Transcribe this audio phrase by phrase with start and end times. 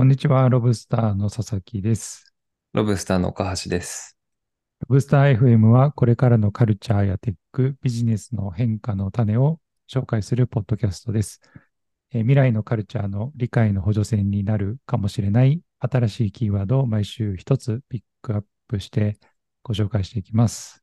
[0.00, 2.32] こんにちは、ロブスターの佐々木です。
[2.72, 4.16] ロブスターの岡橋です。
[4.80, 9.60] ロブスター FM はこれからのカルチャーやテック、ビジネスの変化の種を
[9.92, 11.42] 紹介するポッドキャストです。
[12.12, 19.18] えー未来のカルチャーの理解の補助線になるかもしれない新しいキーワードを毎週一つピックアップして
[19.62, 20.82] ご紹介していきます。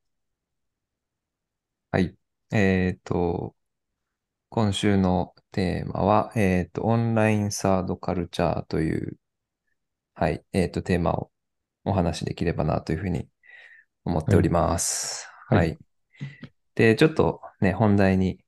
[1.90, 2.16] はい。
[2.52, 3.56] えっと、
[4.50, 9.18] 今週のテーマは、えっと、オンラインサードカルチャーという、
[10.14, 11.32] はい、えっと、テーマを
[11.86, 13.28] お話しできればなというふうに
[14.04, 15.28] 思っております。
[15.50, 15.78] はいはい。
[16.76, 18.40] で、ちょっとね、本題に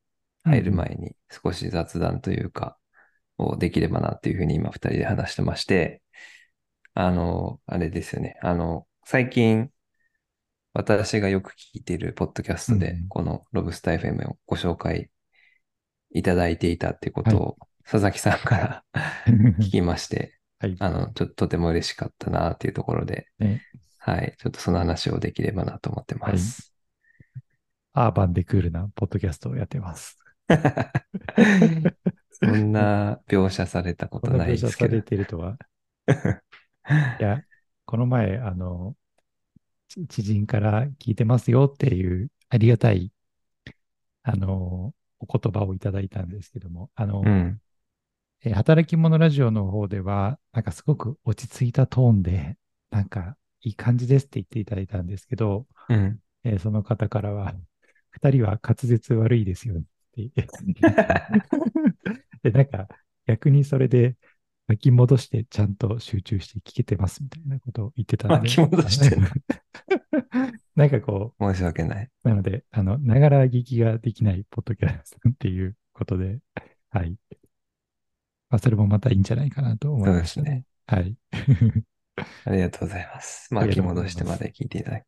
[0.43, 2.77] 入るうん前に少し雑談というか、
[3.39, 6.01] をできればなというふうに今二人で話してまして、
[6.93, 8.37] あの、あれですよね。
[8.41, 9.71] あの、最近、
[10.73, 15.09] 私がよく聞いているポッドキャストでうん、このロブスター FM をご紹介
[16.11, 18.83] いただいていたってことを、佐々木さんから
[19.59, 20.75] 聞きまして、はい。
[20.79, 23.63] あの、ちょっととても嬉しかったなっていうところで、ね
[23.97, 26.73] はい、ちょっとその話をできればなと思ってます。
[27.93, 30.17] アーバンでクールなポッドキャストをやってます。
[32.31, 35.03] そんな描写されたこことんなない描写されですけど。
[35.03, 35.57] ているとは？
[37.19, 37.43] いや、
[37.85, 38.95] この前、あの、
[39.87, 43.11] ち知人から聞いてますよっていうありがたい、
[44.23, 47.61] あの、お言葉をいただいたんですけども、あの、うん。
[48.41, 52.57] えー働き者ラジオの方では、なんかすごく落ち着いたトーンで、
[52.89, 56.19] なんかいい感じですって言っていただいたんですけど、うん。
[56.43, 57.53] えーその方からは、
[58.11, 60.47] 二人は滑舌悪いですよねって言って。
[62.43, 62.87] で、なんか
[63.25, 64.15] 逆にそれで
[64.69, 68.49] 巻き戻してちゃんと集中して聞けてますみたいなことを言ってたんで。
[68.49, 69.17] 巻き戻して
[70.77, 72.09] なんかこ申し訳ない。
[72.23, 76.37] う、なので、あの、ながら聞きができないポッドキャストっていうことで、
[76.91, 77.17] はい。
[78.51, 80.65] まあ、それもまたいいんじゃないかなと思いましたね。
[80.85, 81.15] はい。
[82.45, 83.51] ありがとうございます。
[83.51, 85.05] 巻き戻してまで聞いていただき。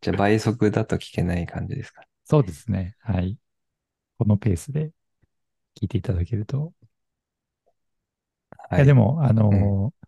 [0.00, 2.94] じゃあ倍速だと聞けない感じですかそうですね。
[3.00, 3.36] はい。
[4.18, 4.92] このペースで
[5.76, 6.72] 聞いていただけると。
[8.74, 10.06] いはや、でも、あのー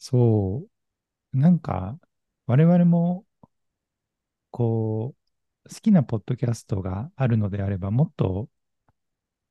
[0.00, 0.66] そ
[1.34, 1.98] う、なんか、
[2.46, 3.26] 我々も、
[4.50, 5.14] こ
[5.64, 8.48] う、好きなポッドキャストがあるのであれば、もっと、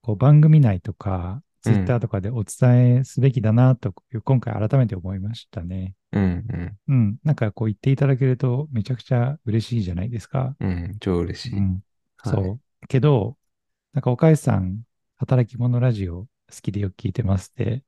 [0.02, 5.96] こう、番組内とか、ツイッターとかでお伝えすべきだなという、今回改めて思いましたね。
[6.12, 7.18] うん、うん、うん。
[7.24, 10.56] なんかこう言っていただけると、めちゃくちゃ嬉しいじゃないですか。
[10.60, 11.58] うん、超嬉しい。
[11.58, 11.84] うん。
[12.18, 12.88] はいそう。
[12.88, 13.38] けど、
[13.94, 14.84] なんか、岡井さん、
[15.18, 16.30] 働き者ラジオ好
[16.62, 17.84] きでよく聞いてますって、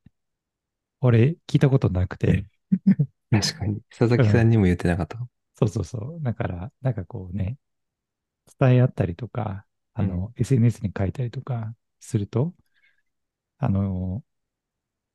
[1.00, 2.46] 俺、聞いたことなくて、
[3.30, 3.80] 確かに。
[3.90, 5.18] 佐々木さんにも言ってなかった。
[5.54, 6.22] そうそうそう。
[6.22, 7.58] だから、なんかこうね、
[8.58, 12.54] 伝え合ったりとか、あの、SNS に書いたりとかすると、
[13.58, 14.24] あの、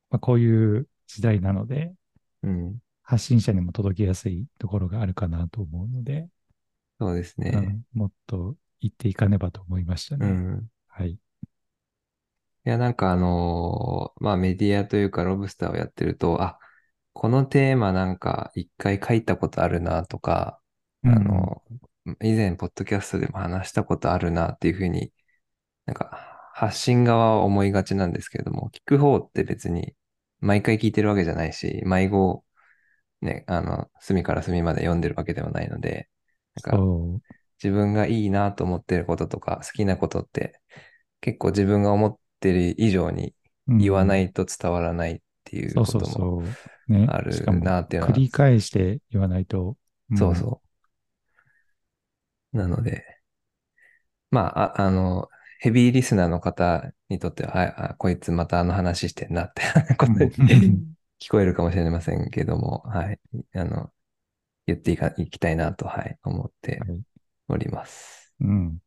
[0.10, 1.94] まあ、こういう時代なので、
[2.44, 2.80] うん。
[3.04, 6.28] 発信者にも届けやすいところがあるかなと思うので、
[7.00, 7.52] そうですね。
[7.54, 10.28] うん、もっと言っていかねばと思いましたね。
[10.28, 10.68] うん。
[10.88, 11.18] はい。
[12.66, 16.60] いや、なんかあのーまあメディアというかロブスターをやってると、あ、
[17.14, 20.60] このテーマなんか一回書いたことあるなとか、
[21.06, 21.64] あの、
[22.22, 25.14] 以前ポッドキャストでも話したことあるなっていうふうに、
[25.86, 29.96] なんか発信側は思いがちなんですけれども、聞く方って別に
[30.42, 32.46] 毎回聞いてるわけじゃないし、毎号
[33.22, 36.10] ね、あの、隅から隅まで読んでるわけではないので、
[36.56, 36.92] なんかそ
[37.64, 40.62] 自分がいいなと思ってることとか好きなことって
[41.22, 43.34] 結構自分が思ってる以上に
[43.68, 43.78] う。。
[43.78, 46.44] 言わないいと伝わらないっていうことも。
[47.08, 49.76] あるなっていうのは繰り返して言わないと。
[50.14, 50.62] んそうそ
[52.54, 52.58] う。
[52.58, 53.04] なので、
[54.30, 55.30] まあ、あ、あの、
[55.60, 59.64] ヘビーリスナーの方にとっては、はい、あ、こいつまたあの話してんなって
[59.98, 63.20] ことにうん聞こえるかもしれませんけども、はい、
[63.54, 63.90] あの、
[64.68, 67.02] 言っていか、いきたいなと、はい、思ってはい
[67.48, 68.34] おります。
[68.42, 68.80] うん。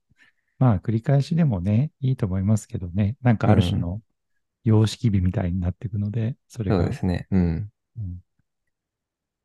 [0.58, 3.16] まあ、繰り返しでもね、いいと思いますけどね。
[3.22, 4.02] なんかある種の
[4.64, 6.88] 様式美みたいになっていくので、それそうが。
[6.88, 7.26] ですね。
[7.30, 7.72] うん。
[7.98, 8.22] うん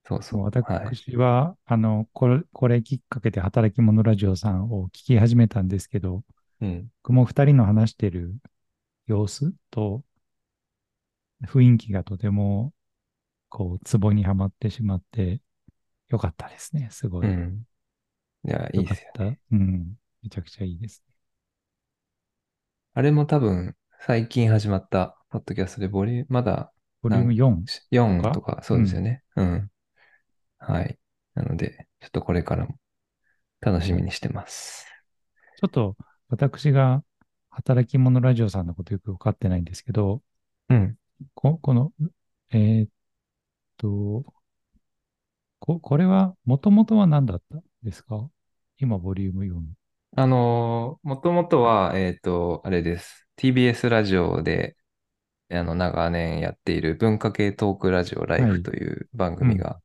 [0.05, 0.41] そうそう。
[0.41, 0.97] そうはい。
[1.01, 6.23] 私は、あの、これ、これきっかけで働き者ラジオさんを聞き始めたんですけど、
[6.61, 6.91] うん。
[7.03, 8.35] 僕も二人の話してる
[9.07, 10.03] 様子と
[11.45, 12.73] 雰囲気がとても、
[13.49, 15.41] こう、ツボにはまってしまって、
[16.09, 16.89] よかったですね。
[16.91, 17.27] すごい。
[17.27, 17.65] うん。
[18.45, 19.39] いや、いいですよね。
[19.49, 19.53] た。
[19.53, 19.95] うん。
[20.23, 21.03] めちゃくちゃいいです。
[22.93, 26.71] あれも多分、最近始まった、ポッドキャストで、ボリューム、まだ
[27.01, 27.65] ボリューム4。
[27.91, 29.23] 4とか、そうですよね。
[29.35, 29.69] うん。
[30.59, 30.97] はい。
[31.35, 32.75] なので、ちょっとこれからも
[33.59, 34.87] 楽しみにしてます。
[35.57, 35.97] ちょっと、
[36.29, 37.03] 私が
[37.49, 40.21] 働き者ラジオさんのことよくわかってないんですけど、
[40.69, 40.95] うん。
[41.33, 41.91] ここの、
[42.51, 42.89] えーっ
[43.77, 44.23] と、
[45.59, 48.29] こ、これは、もともとは何だったんですか？
[48.77, 49.61] 今、ボリューム4。
[50.15, 53.27] あのー、もともとは、えっと、あれです。
[53.35, 54.77] TBS ラジオで、
[55.49, 58.63] あの、長年やっている文化系トークラジオライフはい。
[58.63, 59.81] という番組が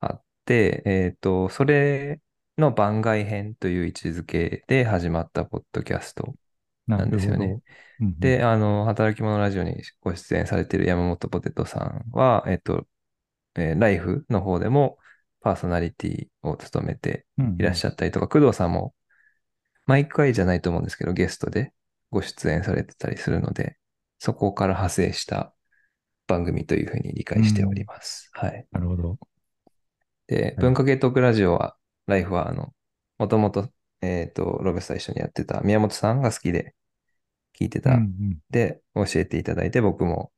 [0.00, 2.20] あって、えっと、それ
[2.58, 6.34] の番外編という位置づけで始まったポッドキャスト
[6.86, 7.46] ななんですよね。
[7.46, 12.86] うんうんで、あの、働き者ラジオにご出演されている山本ポテトさんは、えっと、
[13.56, 14.98] えーライフの方でも
[15.40, 18.94] パーソナリティを務めてうんいらっしゃったりとか、工藤さんも
[19.86, 21.72] 毎回じゃないと思うんですけど、ゲストで
[22.10, 23.76] ご出演されてたりするので、
[24.18, 25.54] そこから派生した
[26.26, 28.30] 番組というふうに理解しております。
[28.32, 28.66] はい。
[28.72, 29.18] なるほど。
[30.26, 32.72] で、はい文化系トークラジオは、ライフは、あの、
[33.18, 33.68] もともと、
[34.00, 36.74] えっと、ロブスター一緒にやってた宮本さんが好きで
[37.58, 38.00] 聞いてうんた。
[38.50, 40.32] で、教えていただいて、僕も、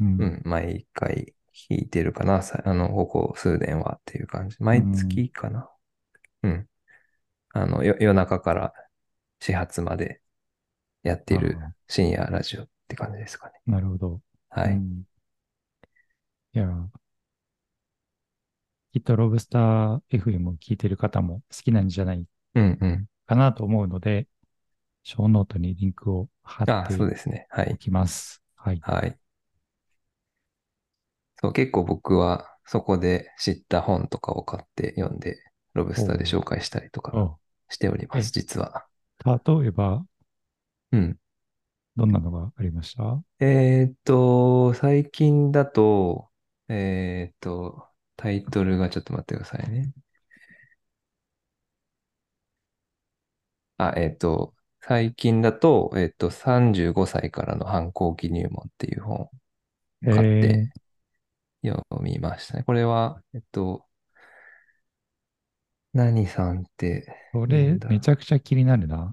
[0.00, 0.06] うん。
[0.06, 0.22] うん。
[0.22, 1.34] うん、毎回
[1.70, 2.42] 聞いてるかな。
[2.42, 4.56] さあの、ここ数年はっていう感じ。
[4.60, 5.70] 毎月かな。
[6.42, 6.66] うん。
[7.52, 8.72] あの、よ夜中から
[9.40, 10.22] 始発まで
[11.02, 13.54] やっているあ深夜ラジオって感じですかね。
[13.66, 14.20] なるほど。
[14.50, 14.70] はい。
[14.70, 15.04] うん
[16.54, 16.66] いや、
[18.92, 23.08] きっとロブスター FM を聞いてる方も好きなんじゃないうんうん。
[23.26, 24.28] かなと思うので、
[25.04, 27.46] ショーノートにリンクを貼あってそうですね。
[27.50, 27.72] はい。
[27.72, 28.42] おきます。
[28.56, 28.82] はい。
[28.82, 29.18] はい。
[31.36, 35.36] そう、結構僕はそこで知った本とかを買って読んで、
[35.74, 37.38] ロブスターで紹介したりとかお
[37.72, 38.86] しております、え実は。
[39.24, 40.04] 例えば、
[40.92, 41.16] うん。
[41.96, 43.22] どんなのがありました？
[43.40, 46.30] えーっと、最近だと、
[46.68, 49.92] えーっと、タイトルがちょっと待ってくださいね。
[53.78, 59.30] あ、えーっと、最近だと、えーっと、35歳からの反抗期入門っていう本を
[60.10, 60.70] 買っえて
[61.62, 62.62] 読みましたね。
[62.64, 63.86] これは、えっと、
[65.94, 69.12] 何さんってそれめちゃくちゃ気になるな。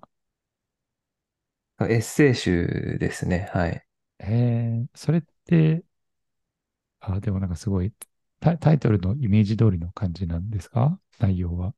[1.82, 3.50] エッセイ集ですね。
[3.54, 3.86] はい。
[4.20, 5.84] えー、それって、
[7.00, 7.94] あ、でもなんかすごい、
[8.40, 11.00] タタイトルのイメージ通りの感じなんですか？
[11.20, 11.74] 内容は。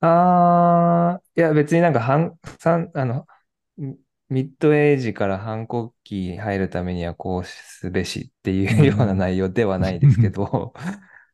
[0.00, 3.26] あー、いや別になんか反、三あの、
[3.76, 3.98] ミ
[4.28, 10.74] ミッドエイジから反抗期入るためにはこうすべしっていうような内容ではないですけど、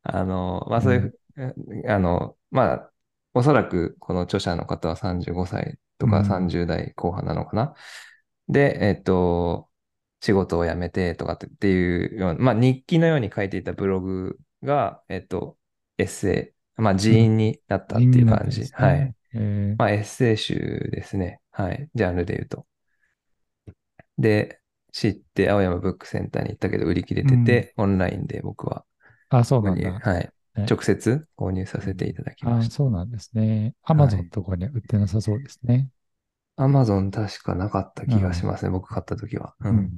[0.03, 1.19] あの、まあそういう、
[1.89, 2.93] あの、まあ、
[3.35, 7.75] おそらくこの著者の方は35歳とかうん30代後半なのかな？
[8.49, 9.69] で、えっと、
[10.21, 15.57] 仕事を辞めてとかっていうような、まあ日記のように書いていたブログが、えっと、
[15.99, 18.63] エッセイ、まあ人員になったっていう感じ。
[18.63, 19.15] 人になってますねはい。
[19.35, 20.55] えーまあエッセイ集
[20.93, 21.41] ですね。
[21.51, 21.89] はい。
[21.95, 22.67] ジャンルで言うと。
[24.19, 24.61] で、
[24.93, 28.85] 知って青山ブックセンターに行ったけど売り切れてて、オンラインで僕は
[29.29, 29.91] あ、そうなんだ。
[29.93, 30.31] はい。
[30.57, 32.75] ね直接購入させていただきまあ、した。
[32.77, 33.75] そうなんですね。
[33.83, 35.91] アマゾンとかには売ってなさそうですね。
[36.57, 38.71] アマゾン確かなかった気がしますね。
[38.71, 39.55] 僕買った時は。
[39.61, 39.69] う。
[39.69, 39.91] うんん。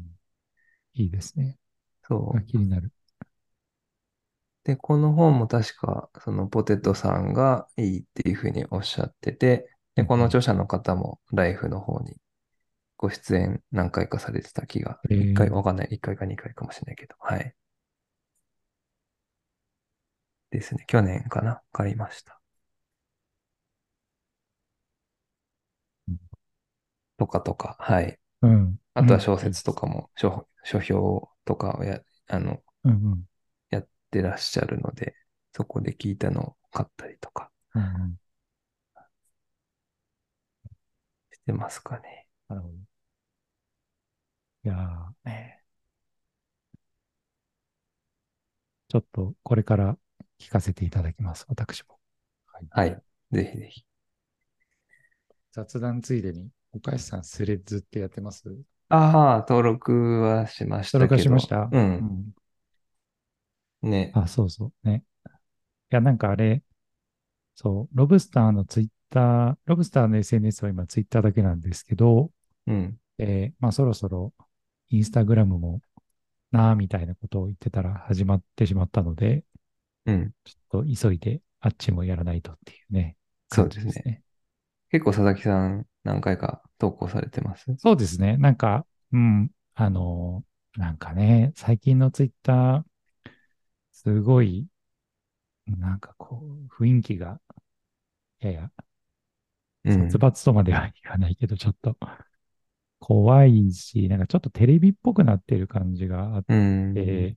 [0.95, 1.59] いいですね。
[2.09, 2.41] そうあ。
[2.41, 2.93] 気になる。
[4.65, 12.17] で、この本も確か、そのポテトさんがいいっていうふうにおっしゃってて、で、うんこの著者の方もライフの方に
[12.97, 17.55] ご出演何回かされてた気が、一回わかんない、一回か二回かもしれないけど、はい。
[20.51, 20.85] ですね。
[20.89, 22.41] 去年かな買いました
[26.09, 26.19] うん。
[27.19, 28.19] とかとか、はい。
[28.43, 28.79] うん。
[28.95, 33.27] あとは小説とかも、書、書評とかをや、あの、うんうん。
[33.71, 35.15] やってらっしゃるので、
[35.53, 38.17] そこで聞いたのを買ったりとかうんうん。
[41.33, 42.27] してますかね。
[42.49, 42.75] なるほど。
[44.65, 45.63] いやーね。
[48.89, 49.97] ちょっとこれから
[50.41, 51.47] 聞かせていただきます。
[51.49, 51.99] 私も。
[52.71, 52.91] はい。
[52.91, 53.03] はい。
[53.33, 53.85] ぜひぜひ。
[55.53, 58.45] 雑談ついでに、岡安さんスレッズってやってます？
[58.89, 61.17] ああ、登録はしましたけど。
[61.17, 61.63] 登録しました？
[61.63, 61.71] う。
[61.73, 62.35] うん
[63.85, 63.91] ん。
[63.91, 64.13] ね。
[64.15, 64.89] あ、そうそう。
[64.89, 65.03] ね。
[65.27, 65.31] い
[65.95, 66.63] や、なんかあれ、
[67.55, 72.31] そう、ロブスターのツイッター、ロブスターの SNS は今ツイッターだけなんですけど、
[72.67, 72.99] うん。
[73.19, 74.35] えーまあそろそろ
[74.91, 75.81] インスタグラムも
[76.51, 79.43] なあみたいなことを言ってたら始まってしまったので、
[80.07, 80.33] うん。
[80.45, 83.17] ちょっと急いであっちもやらないとっていうね。
[83.51, 84.23] そうですね。
[84.91, 87.67] 結構佐々木さん何回か投稿されてます？
[87.79, 88.37] そうですね。
[88.37, 92.85] なんか、うん、あのーなんかね、最近のツイッター、
[93.93, 94.67] すごい、
[95.67, 97.41] なんかこう、雰囲気が、
[98.41, 98.71] やや
[99.85, 101.97] うん殺伐とまではいかないけど、ちょっと
[102.99, 106.95] 怖いし、なんかちょっとテレビっぽくなってる感じがあっうん。
[106.95, 107.37] て、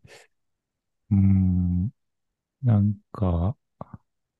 [1.11, 1.89] うーん、
[2.63, 3.55] なんか、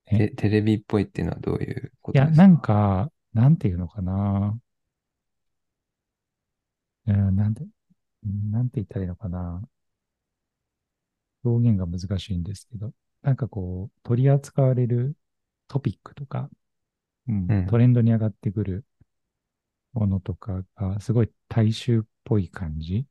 [0.06, 0.30] え？
[0.30, 2.48] テテレビっぽいっていうのはどういうこいや、とですか？
[2.48, 4.58] なんか、なんていうのかな？
[7.08, 7.66] うん、なんで、
[8.52, 9.62] なんて言ったらいいのかな？
[11.44, 15.16] 表現が難しいんですけど、なんかこう、取り扱われる
[15.68, 16.50] トピックとか、
[17.28, 18.86] うんうんトレンドに上がってくる
[19.94, 23.06] ものとかが、すごい大衆っぽい感じ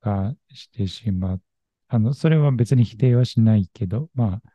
[0.00, 1.42] がしてしまう。
[1.88, 4.52] あの、それは別に否定はしないけど、まあ、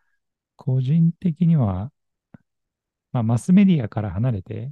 [0.56, 1.92] 個人的には、
[3.12, 4.72] まあ、マスメディアから離れて、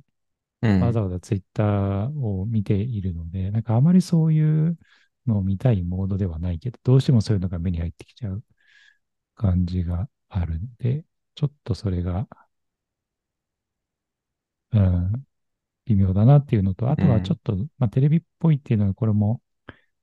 [0.61, 0.81] うん。
[0.81, 4.77] わざわざツイッターを見ているので、なんかあまりそういう
[5.27, 8.43] のを見たいモードではないけど、どうしてもそういうのが目に入ってきちゃう
[9.35, 12.27] 感じがあるんで、ちょっとそれが、
[14.73, 15.25] うん、
[15.85, 19.41] 微妙だなっていうのと、あとはちょっと、まあテレビっぽいっていうのはこれも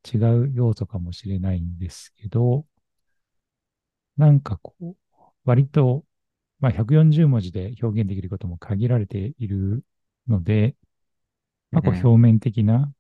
[0.05, 2.67] 違う要素かもしれないんですけど、
[4.17, 4.97] なんかこう、
[5.45, 6.05] 割と、
[6.61, 9.85] まあ140文字で表現できることも限られている
[10.26, 10.76] ので、
[11.71, 12.93] まあ、こううん表面的な、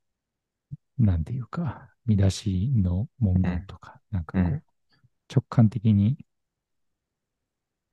[0.98, 4.62] なんていうか、見出しの文言とか、なんかこうんう、
[5.34, 6.18] 直感的に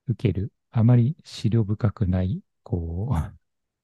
[0.08, 3.38] 受ける、あまり資料深くない、こう、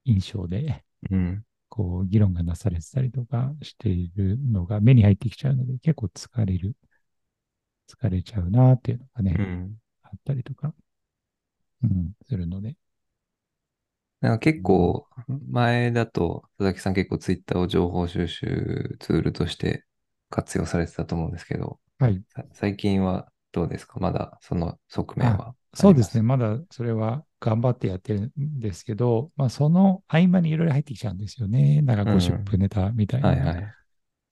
[0.05, 6.75] 印象で、うんこう、議論がなされてたりとかしているのが目に入ってきちゃうので、結構疲れる、
[7.87, 10.73] 疲れちゃうなっていうのがね、うんあったりとか、
[11.83, 12.75] うん、するので。
[14.19, 15.07] なんか結構、
[15.49, 19.85] 前だと、佐々木さん結構ツイッターを情報収集ツールとして
[20.29, 22.21] 活用されてたと思うんですけど、はい。
[22.27, 23.99] さ最近はどうですか？
[23.99, 26.21] まだその側面はそうですね。
[26.21, 31.81] まだそれは頑張ってやってるんですけど、まあその合間にいろいろ入ってきちゃうんですよね。
[31.81, 33.45] なんかゴシップネタみたいなのが。
[33.45, 33.73] はいはい。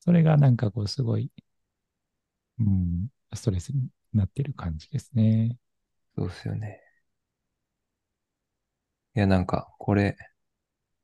[0.02, 1.32] それがなんかこうすごい、
[2.60, 5.58] うん、ストレスになってる感じですね。
[6.18, 6.82] そうですよね。
[9.16, 10.16] いや、なんか、これ、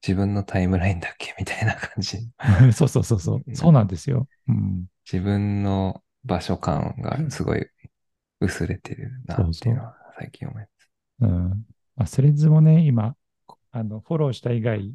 [0.06, 1.34] 自分のタイムラインだっけ？
[1.40, 2.20] みたいな感じ。
[2.74, 3.52] そうそうそうそうう。
[3.52, 4.28] んそうなんですよ。
[4.48, 4.86] うん。
[5.12, 7.66] 自分の場所感がすごい
[8.40, 10.90] 薄れてるなっていうのは最近思います。
[11.22, 11.66] うん。
[11.96, 13.16] まあ、スレッズもね、今、
[13.72, 14.94] あの、フォローした以外、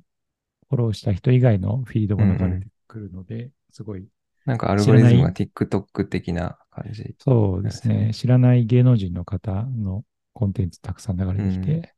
[0.68, 4.06] フォローした人以外のフィードも流れてくるので、すごい
[4.46, 7.14] なんかアルゴリズムが知 TikTok 的な感じ。
[7.18, 7.94] そうですね。
[7.94, 11.94] そうですね知らない芸能人の方のコンテンツたくさん流れてきて、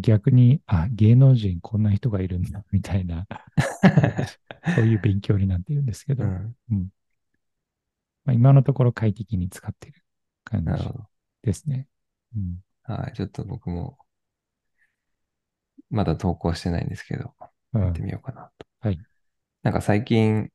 [0.00, 3.26] 逆に、あ、芸能人こんな人がいるんだ、みたいな、
[4.76, 6.88] そういう勉強になっているんですけど、うん。
[8.24, 10.02] まあ、今のところ快適に使っている
[10.44, 11.08] 感じなるほど。
[11.42, 11.86] ですね。
[12.36, 13.12] うん、はい。
[13.14, 13.98] ちょっと僕も、
[15.90, 17.34] まだ投稿してないんですけど、
[17.74, 18.66] うんやってみようかなと。
[18.80, 19.00] はい。
[19.62, 20.50] なんか最近、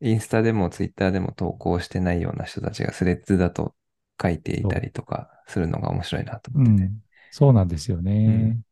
[0.00, 3.74] インスタでもツイッターでも投稿してないような人たちがスレッズだと
[4.20, 6.88] 書いていたりとかするのが面白いなとう思ってて。
[6.88, 8.12] ん、そうなんですよね。
[8.12, 8.62] うん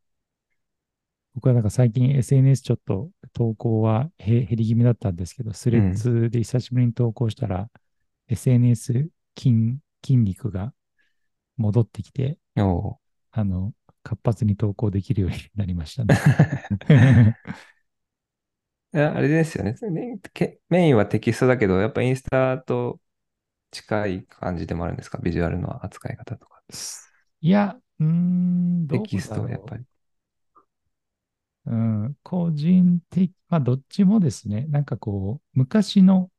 [1.37, 7.68] 僕はなんか最近 SNS ちょっと投稿はへ減り気味だったんですけど、スレッズで久しぶりに投稿したら、
[8.28, 10.73] SNS 筋筋肉が
[11.56, 12.38] 戻ってきて、
[13.32, 16.26] あの、活発に投稿できるようになりましたね。
[18.94, 19.76] いやあれですよね
[20.68, 23.00] メインはテキストだけど、やっぱインスタと
[23.70, 25.18] 近い感じでもあるんですか？
[25.18, 26.62] ビジュアルの扱い方とか。
[27.40, 29.84] いや、うーん、テキストはやっぱり。
[31.66, 36.30] うん、個人的、まあ、どっちもですね、なんかこう、昔の、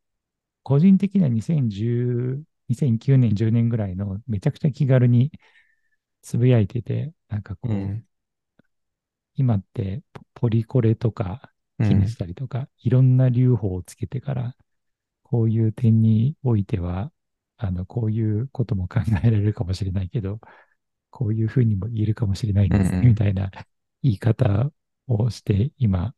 [0.64, 5.32] 個人的には2010、2009年、10年ぐらいのめちゃくちゃ気軽に
[6.22, 8.04] つぶやいてて、なんかこう、うん。
[9.36, 11.90] 今ってポポリコレとかうん。
[11.90, 14.56] 気にしたりとか、いろんな留保をつけてから、
[15.24, 17.12] こういう点においては、
[17.58, 20.40] あの、こういうことも考えられるかもしれないけど、
[21.10, 23.10] こういうふうにも言えるかもしれないんですね、うんうん。
[23.10, 23.52] みたいな
[24.04, 24.72] 言い方
[25.08, 26.14] をして、今、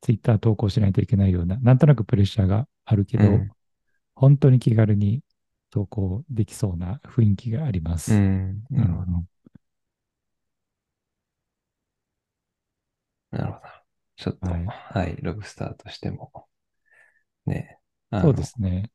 [0.00, 3.50] ツイッター投稿しないといけないような、なんとなくプレッシャーがあるけど、うん。
[4.14, 5.22] 本当に気軽に
[5.76, 8.14] 投稿できそうな雰囲気があります。
[8.14, 8.64] うん。
[8.70, 9.12] なるほど。
[9.12, 9.28] うん
[13.30, 13.60] なるほど。
[14.16, 16.32] ちょっと、はいはい、ロブスターとしても、
[17.44, 17.78] ね、
[18.22, 18.90] そうですね。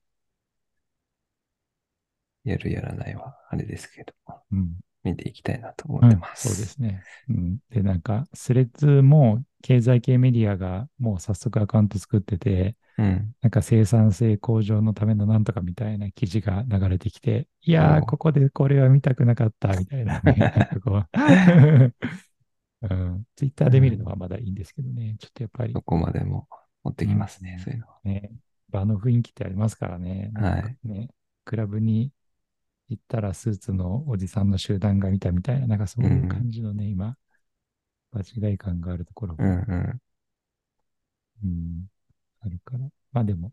[2.44, 4.14] やるやらないはあれですけど、
[4.52, 6.50] うん見ていきたいなと思うんってます。
[6.50, 7.04] そうですね。
[7.30, 13.36] うん、で、なんか、スレッズも経済系メディアがもう早速アカウント作ってて、うん。
[13.42, 20.70] なんか生産性向上のためのなんとかみたいな記事が流れてきて、いやー、ここでこれは見たくなかったみたいなね。
[20.86, 20.92] う。
[22.84, 25.74] うん、ツイッターで見るのはまだいいんですけどね、ちょっとやっぱり。
[25.74, 26.48] どこまでも
[26.84, 27.64] 持ってきますね、うん。
[27.64, 28.00] そういうのは。
[28.04, 28.32] ね、
[28.70, 30.32] 場の雰囲気ってありますからね。
[30.34, 31.10] なんかね
[31.46, 32.12] クラブに
[32.90, 37.18] 行ったらスーツのおじさんの集団が見たみたいな、なんかそういう感じのね、今、
[38.14, 40.02] 間違い感があるところうんが、うん。
[41.44, 41.88] うん、
[42.42, 42.90] あるから。
[43.12, 43.52] まあでも、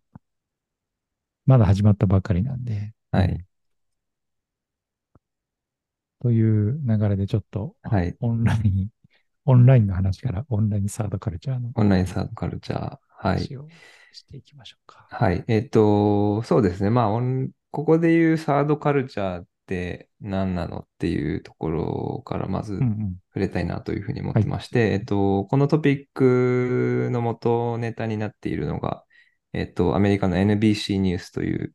[1.46, 3.48] まだ始まったばかりなんで、はいうん
[6.20, 8.16] という流れでちょっとはい。
[8.20, 8.88] オンライン、
[9.44, 12.98] オンラインの話からオンラインサードカルチャーのオンラインサードカルチャー。
[13.08, 13.38] はい。
[13.38, 13.68] 話を
[14.12, 15.06] していきましょうか。
[15.10, 15.44] はい。
[15.46, 16.90] えっと、そうですね。
[16.90, 17.20] まあ、
[17.70, 23.16] ここで言うサードカルチャーって何なのっていうところからまずうんうん。
[23.28, 29.04] 触れたいなというふうに思ってまして、えっと、このトピックの元ネタになっているのが、
[29.52, 31.75] えっと、アメリカの NBC ニュースという、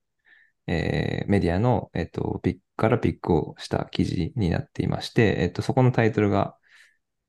[0.67, 6.57] えーメディアの、えっと、ピックからピックをした記事になっていまして、えっと、そこのタイトルが、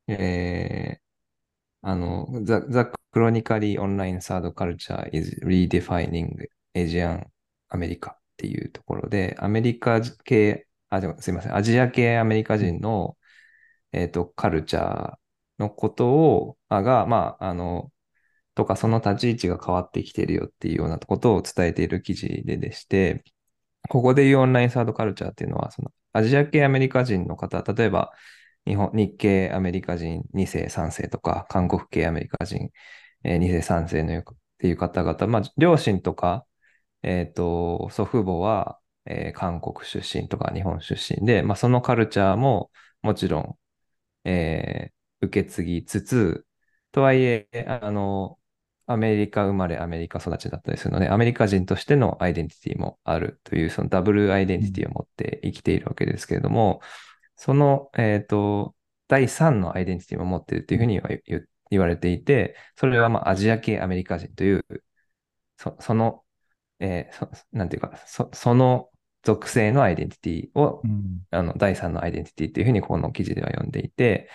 [0.08, 1.04] えー
[1.86, 7.26] あの、The, The Chronically Online Third Culture is Redefining Asian
[7.70, 13.16] America っていうところで、アメリカ系、あ、すいません、アジア系アメリカ人の、
[13.92, 15.18] えっと、カルチャー
[15.58, 17.92] のことを、あが、まあ、あの、
[18.54, 23.24] とか、その立ち位置が変わってきてるよっていうようなことを伝えている記事ででして、
[23.88, 28.12] ここでいうオンラインサードカルチャーっていうのは、そのアジア系アメリカ人の方、例えば
[28.66, 32.70] 日本、日系アメリカ人2世、3世とか、韓国系アメリカ人、
[33.24, 36.46] えー2世、3世のよっていう方々、まあ、両親とか、
[37.04, 42.70] えっと、祖父母は、えー韓国出身とか日本出身で、まあ、そのカルチャーも
[43.02, 43.58] もちろん、
[44.28, 46.46] えー受け継ぎつつ、
[46.92, 48.38] とはいえ、あの、
[48.86, 56.80] アメリカ生まれ、アメリカ育ちだったりするので、アメリカ人としてのアイデンティティもあるという、そのダブルアイデンティティを持って生きているわけですけれども、
[57.36, 58.76] その、えっと、
[59.08, 61.08] 第三のアイデンティティも持っているというふうには
[61.70, 64.64] 言われていて、それはまあアジア系アメリカ人という、
[65.80, 66.23] その、
[66.84, 68.90] えーそ なんていうか、そその
[69.22, 71.26] 属性のアイデンティティをうん。
[71.30, 74.28] あの、第三のアイデンティティっていうふうにこの記事では読んでいて、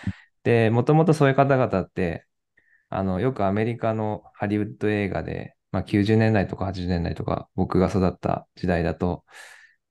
[0.44, 2.26] で、もともとそういう方々って、
[2.90, 9.26] あの、よくアメリカのハリウッド映画で、まあ90年代とか80年代とか僕が育った時代だと、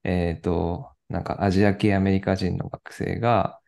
[0.05, 3.61] えっと、なんかアジア系アメリカ人の学生が、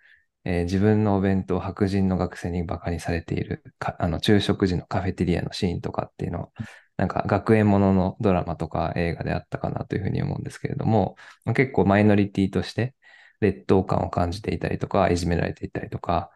[0.45, 6.53] えー自分のお弁当を白人の学生にバカにされているか、あの、昼食時のカフェテリアのシーンとかっていうのを、
[7.01, 11.17] なんか学園もののドラマとか映画であったかなというふうに思うんですけれども、
[11.57, 12.95] 結構マイノリティとして
[13.41, 16.31] 劣等感を感じていたりとか、いじめられていたりとか、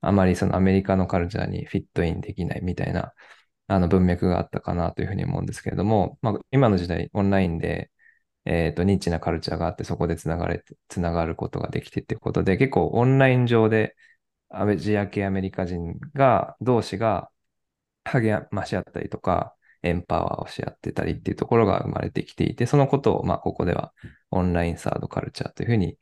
[0.00, 3.12] あまりそのアメリカのカルチャーにフィットインできないみたいな、
[3.66, 7.90] あの文脈があったかなというふうに思うんですけれども、まあ、今の時代オンラインで、
[8.44, 13.96] えっと、ニッチなカルチャーがあって、そこでつながれて、つながることができてってことで、結構オンライン上で
[14.48, 17.30] アジア系アメリカ人が、同士が
[18.04, 19.53] 励まし合ったりとか、
[19.84, 23.92] エンパワーをし合ってたりっていうところが生まれてきていて、そのことを、まあ、ここでは
[24.30, 25.98] オンラインサードカルチャーというふうに、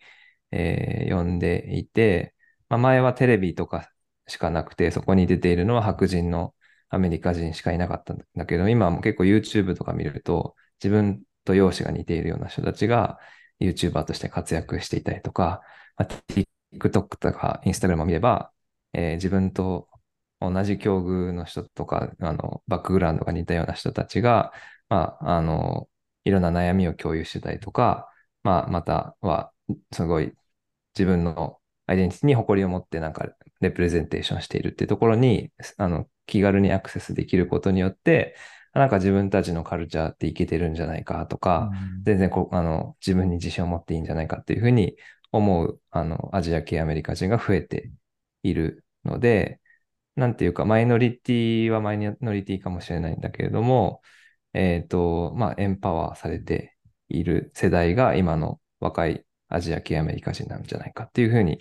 [0.53, 2.35] えー呼んでいて、
[2.69, 3.91] まあ、前はテレビとか
[4.29, 6.55] しかなくて、そこに出ているのは白人の
[6.89, 13.19] アメリカ人しかいなかったんだけど、今も結構 YouTube とか見ると、自分と容姿が似ているような人たちが
[13.61, 15.63] YouTuber として活躍していたりとか、
[15.97, 18.53] まあ、TikTok とか Instagram を見れば、
[18.93, 19.89] えー自分と
[20.51, 24.53] 同じ境遇の人とか、あの、バックグラウンドが似たような人たちが、
[24.89, 25.89] まあ、あの、
[26.25, 28.09] いろんな悩みを共有してたりとか、
[28.43, 29.53] まあ、または、
[29.93, 30.35] すごい
[30.95, 33.29] 自分のアイデンティティに誇りを持ってなんか
[33.61, 38.37] レプレゼンテーションしているっていうところに、あの、気軽にアクセスできることによって、
[38.75, 42.03] なんか自分たちのカルチャーっていけてるんじゃないかとか、うん。
[42.05, 44.97] 全然こう、あの、自分に自信を持っていいんじゃないかっていうふうに
[45.31, 47.91] 思う、あの、アジア系アメリカ人が増えて
[48.43, 49.61] いるので、
[50.17, 54.03] なんていうか、マイノリティはマイノリティかもしれないんだけれども、
[54.53, 56.77] えっと、まあ、エンパワーされて
[57.09, 61.59] いる世代が今の若いアジア系アメリカ人なんじゃないかっていうふうに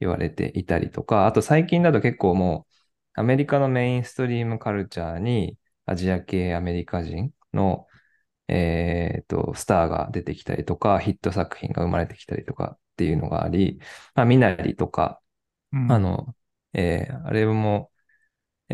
[0.00, 2.72] 言われていたりとか、あと最近だと結構もう、
[3.20, 7.86] アメリカのメインストリームカルチャーにアジア系アメリカ人の
[8.48, 13.80] えっと、スターが出てきたりとか、ヒット作品が生まれてきたりとかっていうのがあり、
[14.14, 15.20] まあ、ミナリとか、
[15.72, 15.90] うん。
[15.90, 16.34] あの、
[16.74, 17.90] えーあれも、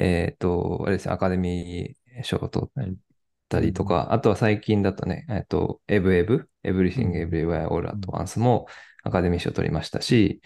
[0.01, 2.95] えっと、あれですね、アカデミー賞を取っ
[3.49, 8.67] たりとか、あとは最近だとね、えっと、エブエブ、Everything うん Everywhere All at Once も
[9.03, 10.41] アカデミー賞を取りましたし、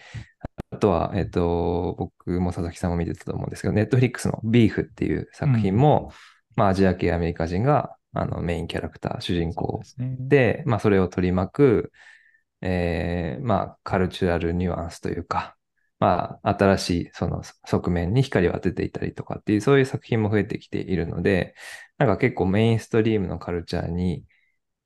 [0.71, 6.11] あとは、えっと、僕も佐々木さんも見てたと思うんですけど、ネットフリックスのビーフっていう作品も、
[6.55, 10.15] まあ、アジア系アメリカ人があのメインキャラクター、主人公ですね。
[10.19, 11.91] で、まあ、それを取り巻く、
[12.61, 15.55] えーまあ、カルチュラルニュアンスというか、
[15.99, 21.55] まあ、新しいその側面に光を当てていたりとかっていう、そういう作品も増えてきているので、
[21.97, 24.25] なんか結構メインストリームのカルチャーに、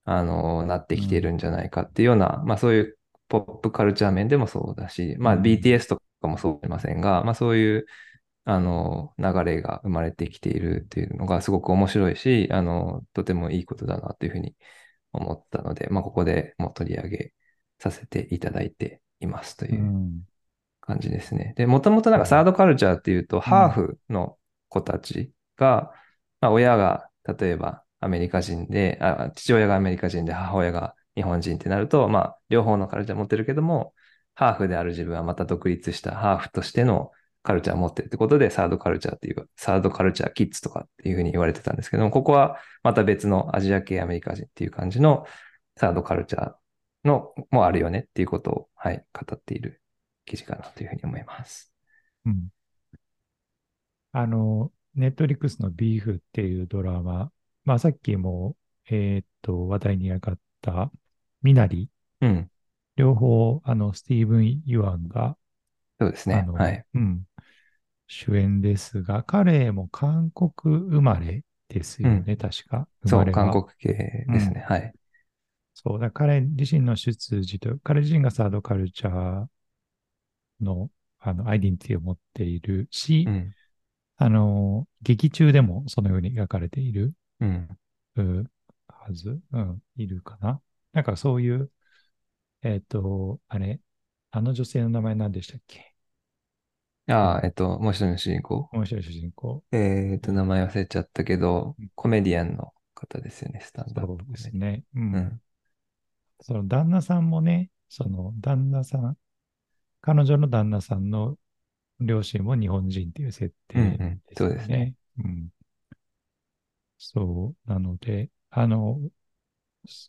[0.05, 7.85] あの、なってきているんじゃないかっていうような、まあ、そういうポップカルチャー面でもそうだし、まあうん BTS とかもそうかませんが、まあそういう、
[8.45, 14.55] あの、流れが生まれてきているっていうのがすごく面白いし、あの、とてもいいことだなというふうに
[15.13, 17.33] 思ったので、まあここでもう取り上げ
[17.79, 19.95] させていただいていますとういう。
[20.89, 20.93] ん。
[20.95, 21.53] 感じですね。
[21.55, 24.37] で、もともとなんかサードカルチャーっていうと、ハーフの
[24.69, 25.93] 子たちが、
[26.41, 33.93] まあ、親が例えばアメリカ人であ、父親がアメリカ人で母親が日本人ってなると、まあ、両方のカルチャー持ってるけども、
[34.35, 37.11] ハーフである自分はまた独立したハーフとしての
[37.43, 45.25] カルチャーを持ってるってことで、サードカルチャーっていう、サードカルチャーキッズとかっていうふうに言われてたんですけども、ここはまた別のアジア系アメリカ人っていう感じの
[45.77, 46.53] サードカルチャー
[47.03, 49.81] のもあるよねっていうことを、はい、語っている
[50.29, 51.73] 記事かなというふうに思います。
[52.25, 52.49] うん。
[54.11, 57.31] あの、ネットリックスのビーフっていうドラマ、
[57.65, 58.55] まあさっきも、
[58.89, 60.91] えーっと、話題に上がった
[61.41, 61.89] ミナリ、
[62.21, 62.51] うん。
[62.95, 65.35] 両方、あの、スティーブン・ユアンが、
[65.99, 66.45] そうですね。
[66.53, 66.85] はい。
[66.93, 67.23] うん、
[68.07, 72.87] 主演ですが、彼も韓国生まれですよね、確か。
[73.03, 74.63] 生そう、韓国系ですね。
[74.67, 74.93] はい。
[75.73, 79.45] そうだ、彼自身の出自と、彼自身がサードカルチャー
[80.61, 83.53] の、あの、アイデンティティを持っているし、うん。
[84.17, 87.69] あの、劇中でもそのように描かれている、うん。
[88.15, 88.45] う
[88.87, 90.61] はず、うん、いるかな。
[90.93, 91.71] なんかそういう、
[92.63, 93.79] えっ、と、あれ、
[94.31, 95.95] あの女性の名前何でしたっけ？
[97.07, 98.69] ああ、えっと、もう一人の主人公。
[98.71, 99.63] 面白い主人公。
[99.71, 104.83] えっと、名前忘れちゃったけどうん、コメディアンの方ですよね、スタンドアッそうプコメディですね。
[104.95, 105.15] うん。
[105.15, 105.41] うん。
[106.41, 109.17] その旦那さんもね、その旦那さん、
[110.01, 111.37] 彼女の旦那さんの
[111.99, 114.95] 両親も日本人っていう設定うんうんですよそうですね。
[115.17, 115.49] うん。
[116.97, 118.99] そう、なので、あの、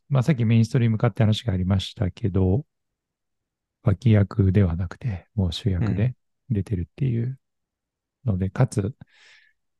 [0.09, 2.64] まあ、さっきメインストリーム化って話がありましたけど、
[3.83, 6.14] 脇役ではなくて、もう主役で
[6.50, 7.38] 出てるっていう
[8.24, 8.94] ので、かつ、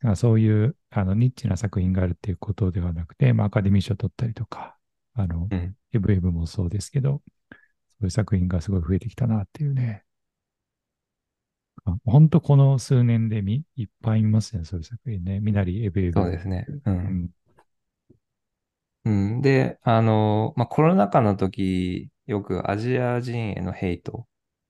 [0.03, 4.77] あそういうあのニッチな作品があるっていうことではなくて、まあ、アカデミー賞取ったりとか、
[5.15, 5.77] あの、うん。
[5.93, 7.23] エブエブもそうですけど、
[8.01, 10.05] そういう作品がすごい増えてきたなっていうね。
[11.85, 15.41] あ本当この数年でみいっぱい見ますね、そういう作品ね。
[15.41, 16.13] ミナリ、エブエブ。
[16.13, 16.65] そうですね。
[16.69, 16.91] う。
[16.91, 17.31] うんん。
[19.05, 19.41] うん。
[19.43, 24.27] で、あの、まあ、コロナ禍の時、よくアジア人へのヘイト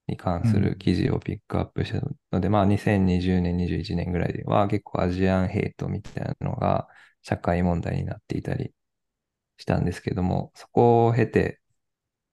[0.06, 2.00] に関する記事をピックアップした
[2.32, 6.88] ので、まあ、2020年、21年ぐらいでは結構アジアンヘイトみたいなのが
[7.22, 8.72] 社会問題になっていたり
[9.58, 11.59] したんですけども、そこを経て、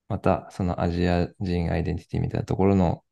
[0.09, 3.03] またそのアジア人アイデンティティみたいなところの、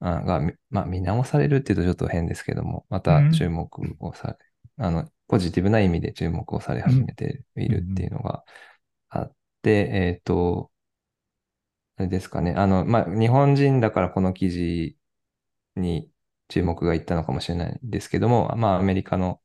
[0.00, 4.38] あが、みまあ、見直されるっていうとちょっと変ですけども、また注目をされ、
[4.78, 8.44] あの、ポジティブな意味で注目をされ始めているっていうのが
[9.10, 10.70] あって、えっと、
[11.96, 12.52] あれですかね。
[12.56, 14.98] あの、まあ、日本人だからこの記事
[15.76, 16.10] に
[16.48, 19.42] 注目がいったのかもしれないですけども、まあ、アメリカの、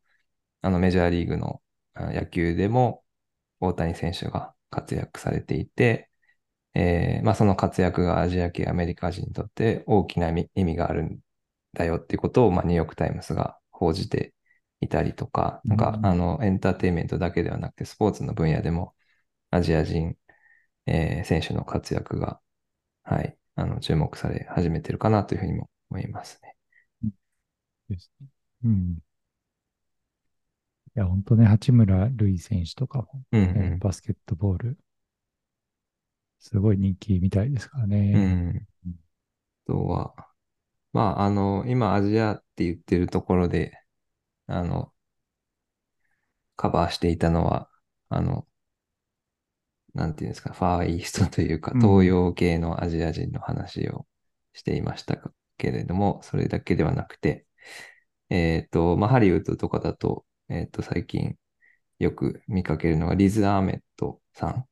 [0.61, 1.61] あの、メジャーリーグの
[1.93, 3.03] あ野球でも
[3.59, 6.08] 大谷選手が活躍されていて、
[6.75, 11.19] えーまあ、その活躍がアジア系アメリカ人にとって大きな意味があるん
[11.73, 14.33] だよっていうことを、まあ、ニューヨークタイムズが報じて
[14.81, 18.95] いたりとか、なんかう、んあの、エンターテインメントだけではなくて、スポーツの分野でも
[19.51, 20.17] アジア人、
[20.87, 22.41] えー選手の活躍が、
[23.03, 26.55] はい、あの、注目され始めてるかなというふうにも思いますね。
[27.89, 28.27] ですね。
[28.63, 28.97] うん。
[30.95, 34.77] いや、本当ね、八村塁選手とかも、うんねバスケットボール、
[36.39, 38.21] すごい人気みたいですからうん。
[38.21, 38.27] ね。
[38.85, 38.99] うん。
[39.67, 40.15] あとは、
[40.93, 43.73] まあ、あの、今アジアって言ってるところで、
[44.47, 44.93] あの、
[46.57, 47.69] カバーしていたのは、
[48.09, 48.47] あの、
[49.93, 54.05] なんていうんですか、ファーイーストというか、うん東洋系のアジア人の話を
[54.53, 55.17] していました
[55.57, 57.45] けれども、それだけではなくて、
[58.29, 61.37] えっと、まあ、ハリウッドとかだと、えっと、最近
[61.99, 64.68] よく見かけるのがリズ・アーメットさん。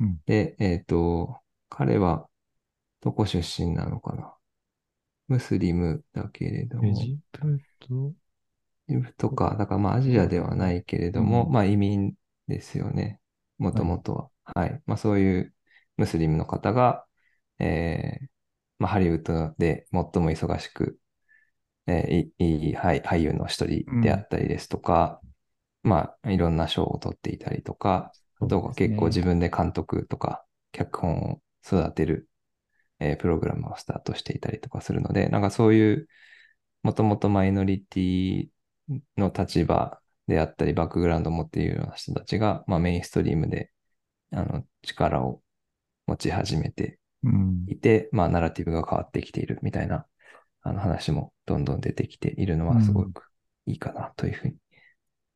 [0.00, 0.20] うん。
[0.26, 2.28] で、えっと、彼は
[3.00, 4.34] どこ出身なのかな？
[5.28, 7.40] ムスリムだけれども、エジプ
[7.80, 8.12] ト、
[9.18, 11.52] とか、だからまあアジアではないけれども、うん。
[11.52, 12.14] まあ移民
[12.48, 13.20] ですよね。
[13.58, 14.30] もともとは。
[14.54, 14.82] はい。
[14.86, 15.54] まあそういう
[15.96, 17.04] ムスリムの方が、
[17.58, 18.26] えー
[18.78, 20.98] まあハリウッドで最も忙しく、
[21.86, 25.20] えーいいい俳俳優の一人であったりですとか、
[25.82, 32.28] まあいろんな賞を取っていたりとか、あとは結構自分で監督とか脚本を育てる、
[33.00, 36.08] えープログラムをスタートしていたりとかするので、なんかそういう
[36.82, 38.48] もともとマイノリティ
[39.16, 43.70] の立場であったり、バックグラウンドを持っているような人たちが、まあ、メインストリームで
[44.32, 45.42] あの力を
[46.06, 47.66] 持ち始めてうん。
[47.66, 50.06] いて、まあ、ナラティブが変わってきているみたいな、
[50.62, 53.24] あの話もどんどん出てきているのはすごく
[53.66, 54.56] いいかなというふうに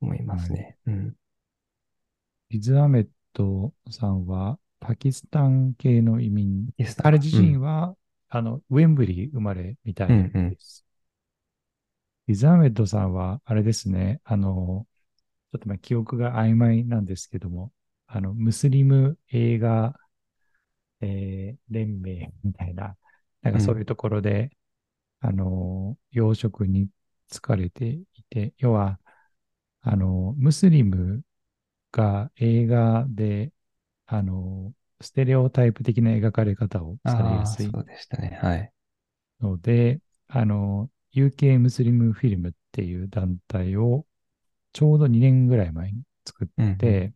[0.00, 0.78] 思いますね。
[0.86, 1.14] うん。
[2.50, 6.68] リズ・アメットさんは、パキスタン系の移民。
[7.02, 7.96] 彼自身は、
[8.28, 10.50] あの、ウェンブリー生まれみたいうんうん。
[10.50, 10.84] です。
[12.26, 14.86] リズ・アメットさんは、あれですね、あの、
[15.52, 17.72] ちょっとまあ記憶が曖昧なんですけども、
[18.06, 19.94] あの、ムスリム映画、
[21.00, 22.96] えー連盟みたいな、
[23.42, 24.50] なんかそういうところで、
[25.20, 26.88] あの、養殖に
[27.30, 29.00] 疲れていて、要は、
[29.82, 31.22] あの、ムスリム
[31.92, 33.52] が映画で、
[34.06, 38.38] あの、ステレオタイプ的な描かれ方をされやすいそうでしたね。
[38.42, 38.72] はい。
[39.40, 44.06] ので、あの、UK ムスリムフィルムっていう団体を
[44.72, 47.12] ちょうど2年ぐらい前に作うんって、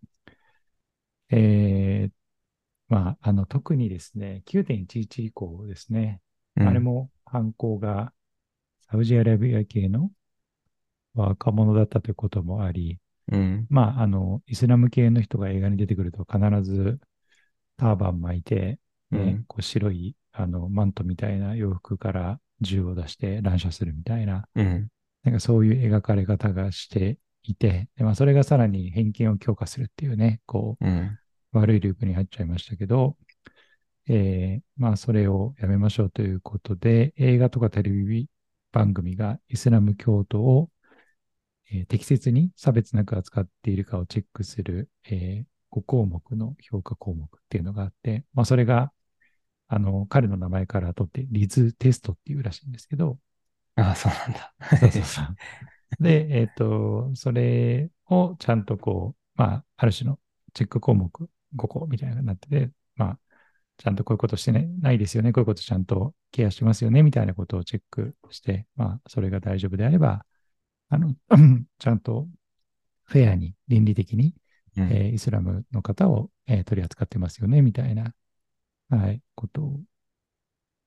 [1.30, 2.12] えー
[2.88, 6.20] まあ、あの、特にですね、9.11以降ですね、
[6.56, 8.12] うんあれも犯行が
[8.88, 10.10] サウジアラビア系の
[11.14, 12.98] 若者だったということもあり、
[13.32, 13.66] うん。
[13.70, 17.00] まあ、あの、イスラム系の人が映画に出てくると必ず
[17.76, 18.78] ターバン巻いて、ね
[19.10, 24.88] うんこう白いあのマントみたいな洋服から銃を出して乱射するみたいな、うん。
[25.22, 31.18] なんかそういう描かれ方がしていて、でまあ、それがさらに偏見を強化するっていうね、こうん。
[31.52, 33.16] う、悪いループに入っちゃいましたけど、
[34.06, 38.28] えーまあ、それをやめましょうということで、映画とかテレビ
[38.72, 40.68] 番組がイスラム教徒を、
[41.72, 48.92] えー適切に差別なく扱っているかをチェックする、え5項目の評価項目っていうのがあって、まあ、それが、
[49.66, 53.18] あの、彼の名前から取って、リズテストっていうらしいんですけど、
[53.74, 54.55] ああ、そうなんだ。
[54.79, 55.37] そうそうそう。
[56.00, 60.20] で、えっ、と、それをちゃんとこう、まあ、ある種の
[60.53, 63.18] チェック項目5個みたいなのになってて、まあ、
[63.79, 70.24] ちゃんとこういうことしてね、ないですよね、こういうことちゃんとケアしてますよね、みたいなことをチェックして、まあ、それが大丈夫であれば、
[70.94, 71.14] あの、
[71.78, 72.28] ちゃんと
[73.04, 74.35] フェアに、倫理的に、
[74.76, 78.14] うんえーイスラムの方を、えー取り扱ってますよね、みたいな、
[78.90, 79.80] はい、ことを、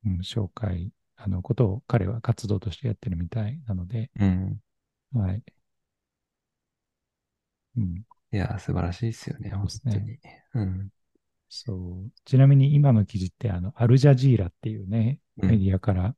[0.05, 4.61] うん、紹介、あの、ことを彼は活動としてやってるみたいなので、うん。
[5.13, 5.43] はい。
[7.77, 10.19] うん、いや、素晴らしいですよね、本当に。
[10.53, 10.89] うん。
[11.49, 12.11] そう。
[12.25, 16.15] ちなみに今の記事って、あの、アルジャジーラっていうね、うんメディアから、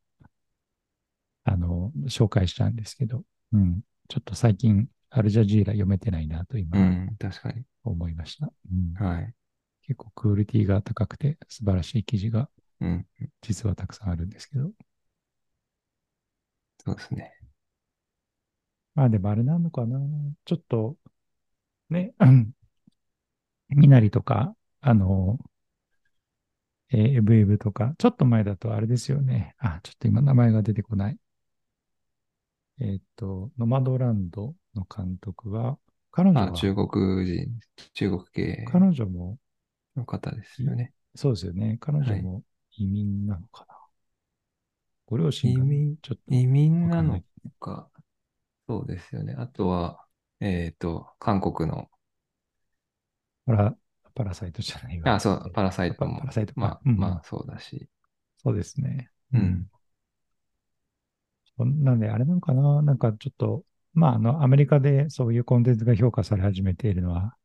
[1.43, 3.81] あの、紹介したんですけど、うん。
[4.07, 7.63] ちょっと最近、アルジャジーラ読めてないなとう今ん、確かに。
[7.83, 8.51] 思いました。
[8.71, 9.33] うんはい。
[9.83, 12.49] 結構クオリティが高くて素晴らしい記事が
[12.81, 13.05] うん。
[13.41, 14.71] 実はたくさんあるんですけど。
[16.85, 17.33] そうですね。
[18.95, 19.99] まあでもあれなのかな。
[20.45, 20.97] ちょっと、
[21.89, 22.53] ね、うん
[23.69, 25.39] みなりとか、あの、
[26.91, 29.55] えーエブエブとか、ちょっと前だとあれですよね。
[29.59, 31.17] あ、ちょっと今名前が出てこない。
[32.80, 35.78] えーっと、ノマドランドの監督は、
[36.12, 37.60] 彼女あ、は、中国人、
[37.94, 39.38] 中国系彼女も、
[39.96, 40.94] の方ですよね。
[41.15, 41.78] そうですよね。
[41.80, 42.44] 彼女はいも
[42.78, 43.76] 移民なのかな。
[45.08, 47.92] ご両親が移民ちょっと移民なのわか。
[48.68, 49.36] そうですよね。
[49.38, 50.06] あとは、
[50.42, 51.89] えっと、韓国の、
[53.46, 53.76] パラ、
[54.15, 55.13] パラサイトじゃないわ。
[55.15, 57.89] あ、そう、パラサイトもパラサイトかまあ、まあ、そうだし。
[58.38, 59.12] そうですね。
[59.34, 59.70] うん。
[61.65, 62.82] なんで、あれなのかな？
[62.82, 67.36] なんかちょっと、まあ、あの、アメリカでそういうコンテンツが評価され始めているのは、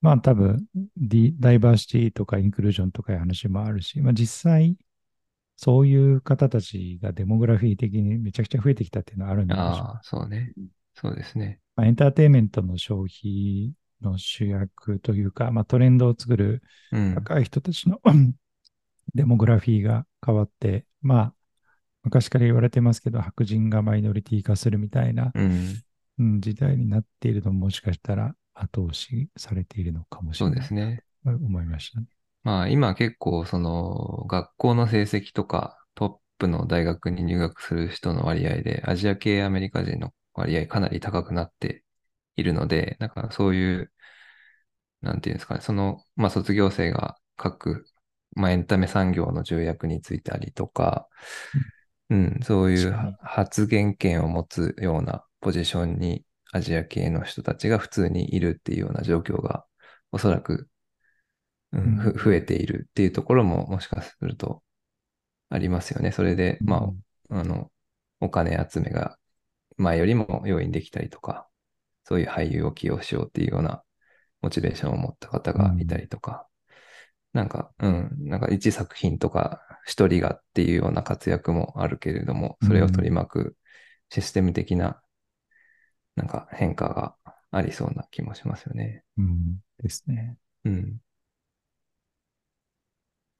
[0.00, 4.76] まあ多分ディ、ダイバーシティとかインクルージョンとかいう話もあるし、まあ実際、
[5.56, 9.64] そういう方たちがデモグラフィー的にめちゃくちゃ増えてきたっていうのはあるんでしょう。
[9.64, 10.52] ああ、そうね。
[10.94, 11.60] そうですね。
[11.76, 17.14] まあ、エンターテインメントの消費の主役というか、まあトレンドを作るうん。
[17.14, 18.00] 若い人たちの
[19.14, 21.34] デモグラフィーが変わって、まあ、
[22.04, 25.82] 昔から言われてますけど、白人がマイノリティ化するみたいな、うん。
[26.18, 30.60] うん、時代になっているのももしかしたら後押しされているのかもしそうれない。
[30.60, 31.04] ですね。
[31.24, 32.06] 思いましたね。
[32.44, 41.84] まあ今結構その学校の成績とかトップの大学に入学する人の割合でアジア系アメリカ人の割合かなり高くなって
[42.36, 43.92] いるので、なんかそういう、
[45.00, 47.84] なんていうんですかね、その、まあ卒業生が各、
[48.34, 51.08] まあエンタメ産業の重役についたりとか、
[52.12, 59.64] うん、そういう発言権を持つようなポジションにアジア系の人たちが普通にいるっていうような状況が
[60.12, 60.68] おそらく
[61.72, 62.18] うんふうん。
[62.18, 64.62] 増えているっていうところももしかすると
[65.48, 66.12] ありますよね。
[66.12, 67.36] それで、まうん。
[67.36, 67.70] あ、あの、
[68.20, 69.16] お金集めが
[69.78, 71.48] 前よりも容易にできたりとか、
[72.04, 73.82] そういう俳優を起用しようっていうような
[74.42, 76.46] モチベーションを持った方がいたりとか、
[77.32, 83.56] なんか、うん、なんか一作品とか一人がっていうような活躍もあるけれども、それを取り巻く
[84.10, 85.02] システム的な、
[86.16, 87.16] なんか変化が
[87.50, 89.02] ありそうな気もしますよね。
[89.16, 90.36] うん、ですね。
[90.64, 90.98] うん。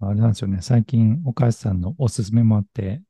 [0.00, 0.58] あれなんですよね。
[0.62, 3.02] 最近、お母さんのおすすめもあって、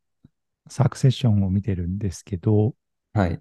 [0.69, 2.75] サクセッションを見てるんですけど、
[3.15, 3.41] はい。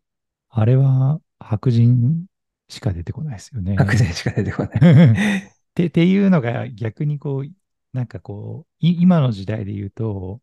[0.50, 2.26] あれは白人
[2.70, 3.76] しか出てこないですよね。
[3.78, 5.52] 白人しか出てこない。
[5.74, 7.52] てっていうのが逆にこう、
[7.94, 10.42] なんかこう、今の時代で言うと、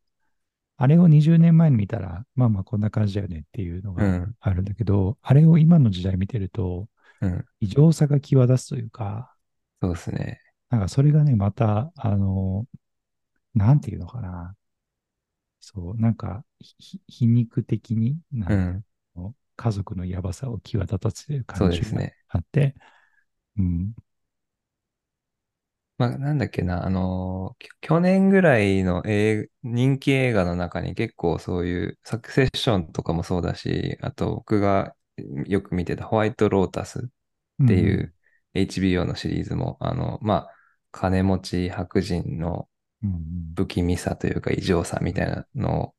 [0.76, 6.88] あれを20年前に見たら、まあまあこんな感じだよねっていうのがあるんだけど、うん、あれを今の時代見てると、
[7.20, 9.34] うん、異常さが際立つというか、
[9.82, 10.40] そうですね。
[10.70, 12.66] なんかそれがね、また、あの、
[13.54, 14.54] なんていうのかな。
[15.60, 18.84] そう、なんか、皮肉的に、なん
[19.56, 22.74] 家族のやばさを際立たせる感じがあって、うね、
[23.58, 23.94] うん。
[25.98, 29.02] まあ、なんだっけな、あの去年ぐらいの
[29.64, 34.94] 人気映画の中に結構そういうサクセッションとかもそうだし、あと僕が
[35.46, 37.08] よく見てたホワイトロータス
[37.64, 38.14] っていう
[38.54, 40.54] HBO のシリーズも、うん、あの、まあ、
[40.92, 42.68] 金持ち白人の
[43.56, 45.94] 不気味さというか異常さみたいなのを、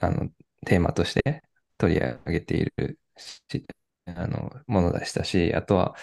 [0.00, 0.28] あの、
[0.66, 1.42] テーマとして
[1.78, 3.66] 取り上げているし、
[4.06, 5.96] あの、ものでしたし、あとは、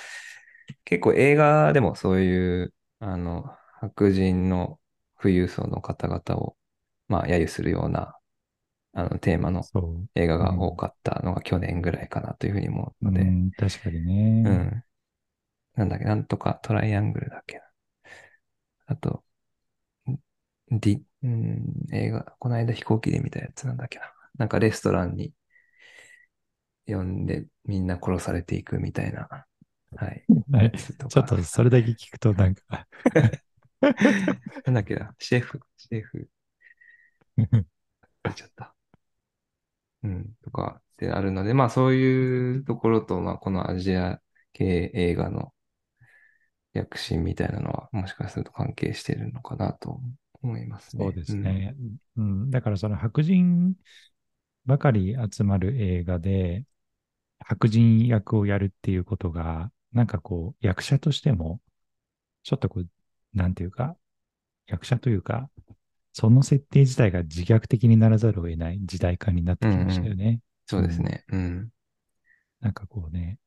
[0.86, 3.45] 結構映画でもそういう、あの、
[3.79, 4.79] 白人の
[5.21, 6.55] 富裕層の方々を、
[7.07, 8.17] まあ、揶揄するような、
[8.93, 9.63] あの、テーマの
[10.15, 13.21] 映画が多かったのが去年ぐらいかなというふうに思うので。
[13.21, 14.49] うん、確かにね。
[14.49, 14.84] うん。
[15.75, 17.63] なんだっけ、なんとかトライアングルだっけな。
[18.88, 19.23] あと、
[20.69, 24.13] ディ、うん、映画、この間飛行機で見たやつなんだっけな。
[24.38, 25.34] なんかレストランに
[26.88, 29.45] 呼んでみんな殺されていくみたいな。
[29.97, 30.23] はい。
[30.77, 32.88] ちょっとそれだけ聞くとなんか
[34.65, 35.13] なんだっけな。
[35.19, 36.30] シェフ、シェフ。
[37.38, 38.75] 出ちゃった。
[40.04, 40.30] うん。
[40.43, 44.21] とかってあるので、まあそういうところと、まあこのアジア
[44.54, 45.54] 系映画の
[46.73, 49.99] 躍進みたいなのは、もしかすると関係してるのかなと
[50.41, 51.06] 思いますね。
[51.06, 51.75] そうですね。
[52.15, 53.73] うん、うん、だからその白人
[54.65, 56.65] ばかり集まる映画で、
[57.39, 61.60] 白人役をやるっていうことが、なんかこう、役者としても、
[62.43, 62.88] ちょっとこう、
[63.34, 63.95] なんていうか、
[64.67, 65.49] 役者というか、
[66.13, 70.23] その設定自体が自虐的にならざるを得ない時代感になってきましたよね。
[70.23, 71.23] うんうん、そうですね。
[71.30, 71.69] うん。
[72.60, 73.38] なんかこうね、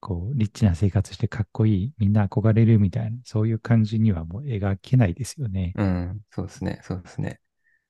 [0.00, 5.72] こう、リッチな生活してかっこいい、みんな憧れるみたいな、そういう感じにはもう描けないですよね。
[5.76, 7.40] うん、そうですね、そうですね。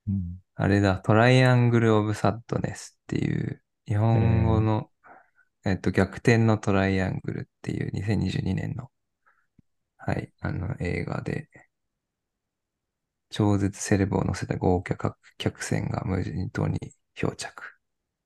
[0.09, 4.89] うん、あれだ、トライアングル・オブ・サッドネスっていう、日本語の、
[5.67, 8.89] えっと、逆転のトライアングルっていう2022年の、
[9.97, 11.49] はい、あの映画で、
[13.31, 16.79] 超絶セレブを乗せた豪華客船が無人島に
[17.17, 17.67] 漂着っ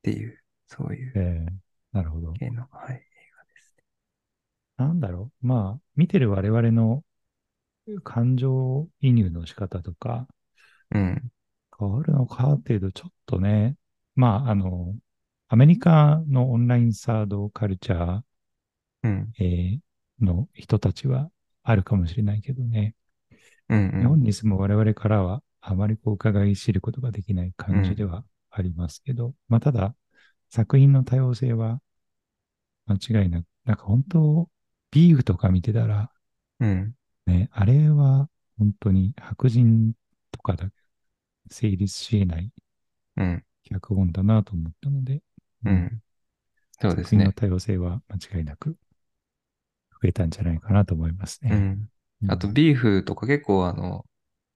[0.02, 2.34] ていう、そういう、えー、なるほど。
[2.34, 3.02] 系の、はい。
[4.76, 5.46] なんだろう。
[5.46, 7.02] まあ、見てる我々の
[8.04, 10.28] 感情移入の仕方とか、
[10.90, 11.32] うん。
[11.78, 13.76] 変わるのかっていうと、ちょっとね、
[14.14, 14.94] まあ、あの、
[15.52, 18.20] アメリカのオンラインサードカルチャー、
[19.02, 21.28] うん、えー、の人たちは
[21.64, 22.94] あるかもしれないけどね。
[23.68, 29.96] うんうん、日本に住む我々からはあまりこう伺い知ることができない感じではありますけど、うん、まあただ
[30.50, 31.80] 作品の多様性は
[32.86, 34.48] 間違いなく、なんか本当
[34.92, 36.12] ビーフとか見てたら、
[36.60, 36.94] うん。
[37.26, 39.94] ね、あれは本当に白人
[40.30, 40.70] とかだ
[41.50, 42.52] 成立し得ない
[43.64, 45.22] 脚本だなと思ったので、
[45.64, 46.02] うん。
[46.80, 47.26] そうですね。
[47.26, 48.76] の多様性は間違いなく
[50.02, 51.50] 増えたんじゃないかなと思いますね。
[51.52, 51.88] うん。
[52.26, 54.06] あと、ビーフとか結構あの、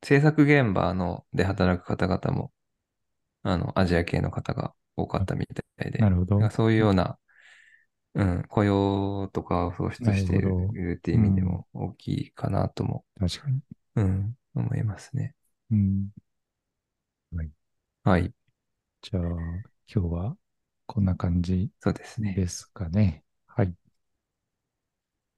[0.04, 2.52] 制作現場ので働く方々も、
[3.42, 6.50] あの、アジア系の方が多かったみたいで、なるほど。
[6.50, 7.18] そういうような
[8.14, 13.60] うん、雇用とかを創出しているっていう意味でも大きいかなとも、確かに。
[13.96, 15.34] うん、思いますね。
[15.70, 16.10] うん。
[17.36, 17.50] はい。
[18.04, 18.34] はい。
[19.02, 20.36] じゃあ、今日は
[20.86, 22.34] こんな感じそうですね。
[22.34, 23.24] ですかね。
[23.46, 23.74] はい。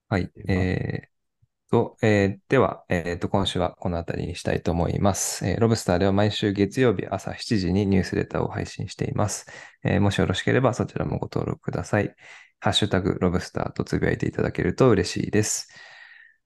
[0.08, 0.30] はい。
[0.48, 5.46] えー、と、えー、では、えー、と、今週はこの辺りにしたいと思います。
[5.46, 9.46] えー、ロブスターでは毎週月曜日朝7時にニュースレターを配信しています。
[9.82, 12.14] えー、もしよろしければそちらもご登録ください。
[12.60, 15.68] ハッシュタグロブスターとつぶやいていただけると嬉しいです。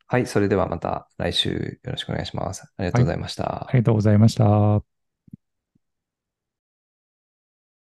[0.07, 2.62] はい、それではまた来週よろしくお願いします。
[2.76, 3.44] ありがとうございました。
[3.44, 4.89] はい、ありがとうございました。